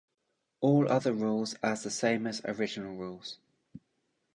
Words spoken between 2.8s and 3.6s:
rules.